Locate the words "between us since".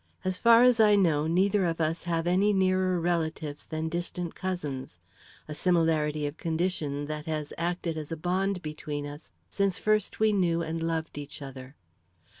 8.63-9.77